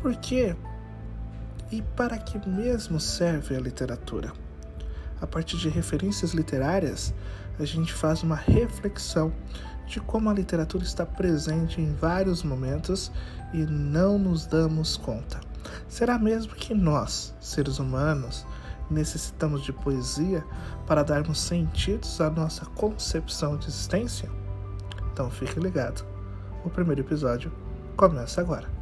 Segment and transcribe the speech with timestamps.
[0.00, 0.54] Por quê?
[1.70, 4.32] E para que mesmo serve a literatura?
[5.20, 7.14] A partir de referências literárias,
[7.58, 9.32] a gente faz uma reflexão
[9.86, 13.12] de como a literatura está presente em vários momentos
[13.52, 15.40] e não nos damos conta.
[15.88, 18.46] Será mesmo que nós, seres humanos,
[18.90, 20.44] necessitamos de poesia
[20.86, 24.28] para darmos sentidos à nossa concepção de existência?
[25.12, 26.04] Então fique ligado.
[26.64, 27.52] O primeiro episódio
[27.96, 28.81] começa agora.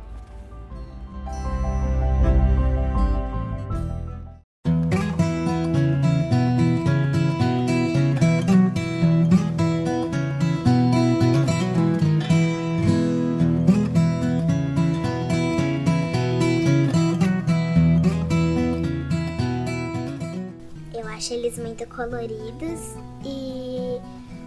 [21.50, 24.00] Eles muito coloridos e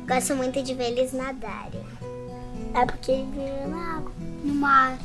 [0.07, 1.83] gosto muito de ver eles nadarem.
[2.73, 4.11] É porque eles vivem na água,
[4.43, 4.97] no mar,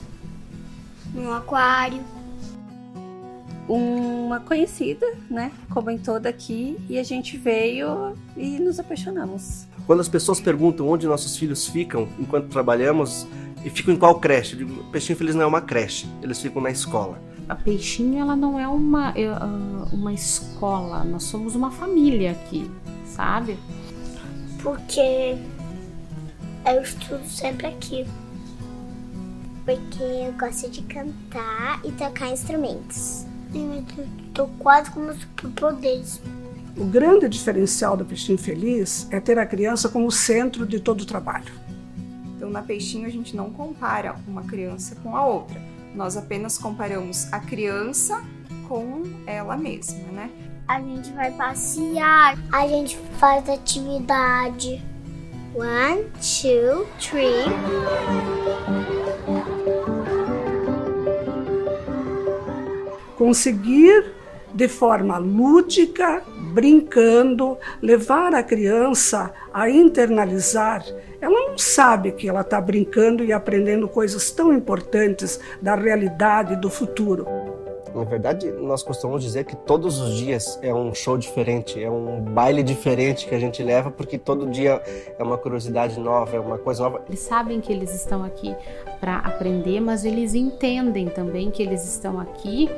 [1.13, 2.01] no aquário.
[3.69, 9.67] Uma conhecida, né, comentou daqui e a gente veio e nos apaixonamos.
[9.87, 13.27] Quando as pessoas perguntam onde nossos filhos ficam enquanto trabalhamos
[13.63, 16.63] e ficam em qual creche, eu digo, Peixinho Feliz não é uma creche, eles ficam
[16.63, 21.71] na escola a Peixinho ela não é uma, é, ah, uma escola, nós somos uma
[21.71, 22.71] família aqui,
[23.07, 23.59] sabe?
[24.63, 25.37] Porque
[26.67, 28.07] eu estudo sempre aqui.
[29.65, 33.25] Porque eu gosto de cantar e tocar instrumentos.
[33.55, 33.85] Eu
[34.35, 36.21] tô quase com meus superpoderes.
[36.77, 41.07] O grande diferencial da Peixinho Feliz é ter a criança como centro de todo o
[41.07, 41.53] trabalho.
[42.37, 45.61] Então, na Peixinho, a gente não compara uma criança com a outra
[45.95, 48.23] nós apenas comparamos a criança
[48.69, 50.31] com ela mesma, né?
[50.67, 54.83] A gente vai passear, a gente faz atividade.
[55.55, 57.47] One, two, three.
[63.17, 64.15] Conseguir
[64.55, 66.23] de forma lúdica,
[66.59, 70.85] brincando, levar a criança a internalizar
[71.21, 76.71] ela não sabe que ela está brincando e aprendendo coisas tão importantes da realidade do
[76.71, 77.27] futuro.
[77.95, 82.21] Na verdade, nós costumamos dizer que todos os dias é um show diferente, é um
[82.21, 84.81] baile diferente que a gente leva, porque todo dia
[85.19, 87.03] é uma curiosidade nova, é uma coisa nova.
[87.09, 88.55] Eles sabem que eles estão aqui
[89.01, 92.69] para aprender, mas eles entendem também que eles estão aqui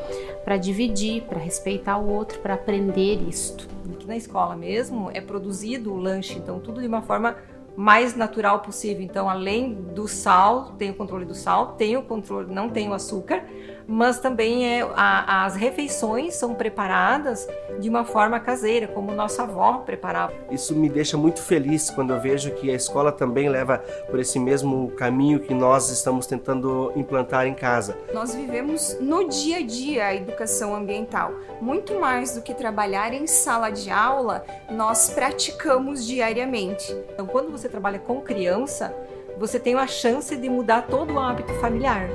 [0.44, 3.68] para dividir, para respeitar o outro, para aprender isto.
[3.92, 7.36] Aqui na escola mesmo é produzido o lanche, então tudo de uma forma
[7.76, 9.02] mais natural possível.
[9.02, 12.94] Então, além do sal, tem o controle do sal, tem o controle, não tem o
[12.94, 13.44] açúcar,
[13.86, 17.48] mas também é, a, as refeições são preparadas
[17.78, 20.32] de uma forma caseira, como nossa avó preparava.
[20.50, 24.38] Isso me deixa muito feliz quando eu vejo que a escola também leva por esse
[24.38, 27.96] mesmo caminho que nós estamos tentando implantar em casa.
[28.12, 31.32] Nós vivemos no dia a dia a educação ambiental.
[31.60, 36.92] Muito mais do que trabalhar em sala de aula, nós praticamos diariamente.
[37.12, 38.94] Então, quando você trabalha com criança,
[39.38, 42.08] você tem a chance de mudar todo o hábito familiar.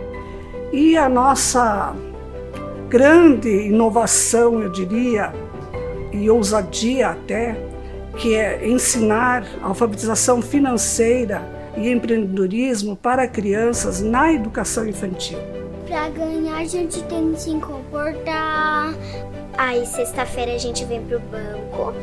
[0.71, 1.95] E a nossa
[2.89, 5.33] grande inovação, eu diria,
[6.11, 7.55] e ousadia até,
[8.17, 11.41] que é ensinar alfabetização financeira
[11.75, 15.37] e empreendedorismo para crianças na educação infantil.
[15.87, 18.93] Para ganhar, a gente tem que se comportar.
[19.57, 21.93] Aí, sexta-feira, a gente vem para o banco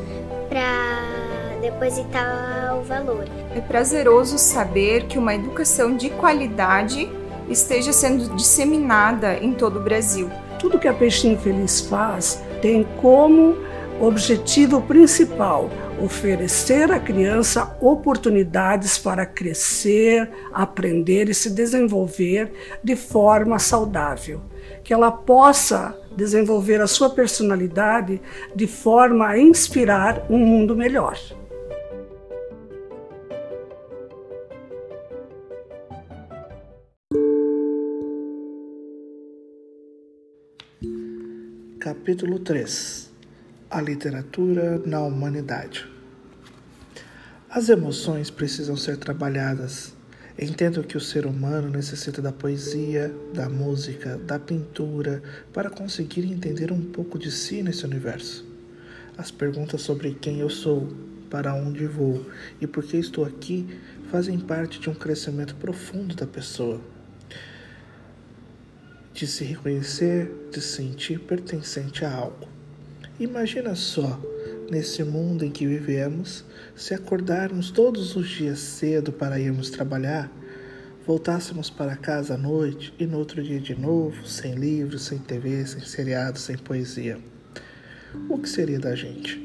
[0.49, 3.25] para depositar o valor.
[3.55, 7.09] É prazeroso saber que uma educação de qualidade
[7.49, 10.31] esteja sendo disseminada em todo o Brasil.
[10.59, 13.57] Tudo que a Peixinho Feliz faz tem como
[14.01, 22.53] objetivo principal oferecer à criança oportunidades para crescer, aprender e se desenvolver
[22.83, 24.41] de forma saudável.
[24.83, 28.21] Que ela possa desenvolver a sua personalidade
[28.55, 31.17] de forma a inspirar um mundo melhor.
[41.83, 43.11] Capítulo 3
[43.69, 45.85] A literatura na humanidade.
[47.51, 49.93] As emoções precisam ser trabalhadas.
[50.39, 56.71] Entendo que o ser humano necessita da poesia, da música, da pintura para conseguir entender
[56.71, 58.47] um pouco de si nesse universo.
[59.19, 60.89] As perguntas sobre quem eu sou,
[61.29, 62.25] para onde vou
[62.61, 63.67] e por que estou aqui
[64.09, 66.81] fazem parte de um crescimento profundo da pessoa.
[69.23, 72.49] De se reconhecer, de se sentir pertencente a algo.
[73.21, 74.21] Imagina só,
[74.69, 80.29] nesse mundo em que vivemos, se acordarmos todos os dias cedo para irmos trabalhar,
[81.07, 85.65] voltássemos para casa à noite e no outro dia de novo, sem livros, sem TV,
[85.67, 87.17] sem seriado, sem poesia.
[88.29, 89.41] O que seria da gente?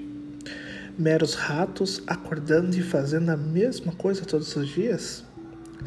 [0.98, 5.27] meros ratos acordando e fazendo a mesma coisa todos os dias?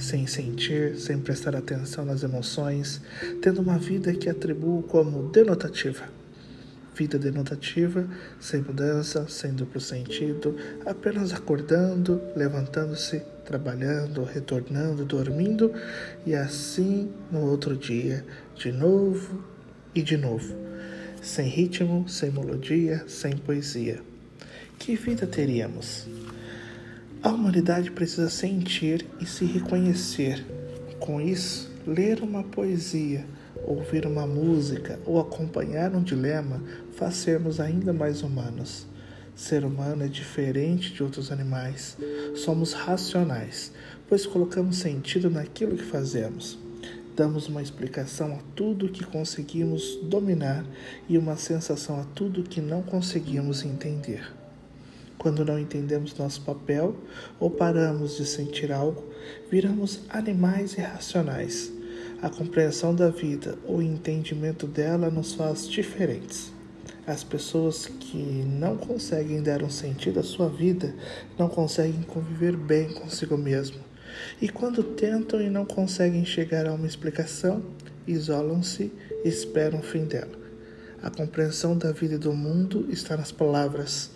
[0.00, 3.02] Sem sentir, sem prestar atenção nas emoções,
[3.42, 6.08] tendo uma vida que atribuo como denotativa.
[6.96, 8.08] Vida denotativa,
[8.40, 10.56] sem mudança, sem duplo sentido,
[10.86, 15.72] apenas acordando, levantando-se, trabalhando, retornando, dormindo
[16.26, 18.24] e assim no outro dia,
[18.56, 19.44] de novo
[19.94, 20.56] e de novo.
[21.22, 24.02] Sem ritmo, sem melodia, sem poesia
[24.80, 26.06] que vida teríamos?
[27.22, 30.42] A humanidade precisa sentir e se reconhecer.
[30.98, 33.26] Com isso, ler uma poesia,
[33.66, 36.62] ouvir uma música ou acompanhar um dilema
[36.92, 38.86] faz sermos ainda mais humanos.
[39.36, 41.98] Ser humano é diferente de outros animais.
[42.36, 43.70] Somos racionais,
[44.08, 46.58] pois colocamos sentido naquilo que fazemos.
[47.14, 50.64] Damos uma explicação a tudo que conseguimos dominar
[51.06, 54.39] e uma sensação a tudo que não conseguimos entender.
[55.20, 56.96] Quando não entendemos nosso papel
[57.38, 59.04] ou paramos de sentir algo,
[59.50, 61.70] viramos animais irracionais.
[62.22, 66.50] A compreensão da vida ou entendimento dela nos faz diferentes.
[67.06, 70.94] As pessoas que não conseguem dar um sentido à sua vida
[71.38, 73.78] não conseguem conviver bem consigo mesmo.
[74.40, 77.62] E quando tentam e não conseguem chegar a uma explicação,
[78.06, 78.90] isolam-se
[79.22, 80.39] e esperam o fim dela.
[81.02, 84.10] A compreensão da vida e do mundo está nas palavras,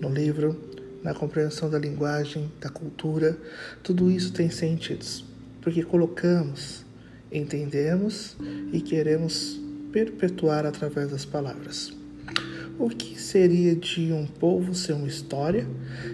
[0.00, 0.56] no livro,
[1.02, 3.36] na compreensão da linguagem, da cultura.
[3.82, 5.24] Tudo isso tem sentidos,
[5.60, 6.84] porque colocamos,
[7.32, 8.36] entendemos
[8.72, 9.60] e queremos
[9.92, 11.92] perpetuar através das palavras.
[12.78, 15.66] O que seria de um povo ser uma história?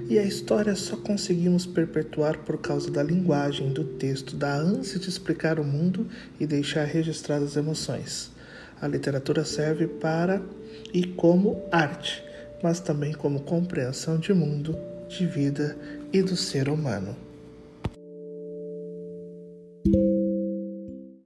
[0.09, 5.11] E a história só conseguimos perpetuar por causa da linguagem, do texto, da ânsia de
[5.11, 6.07] explicar o mundo
[6.41, 8.33] e deixar registradas as emoções.
[8.81, 10.43] A literatura serve para
[10.93, 12.25] e como arte,
[12.63, 14.77] mas também como compreensão de mundo,
[15.09, 15.77] de vida
[16.13, 17.17] e do ser humano.